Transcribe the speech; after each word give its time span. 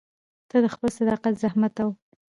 ته 0.49 0.57
د 0.63 0.65
خپل 0.73 0.89
صداقت، 0.99 1.33
زحمت 1.43 1.75
او 1.83 1.89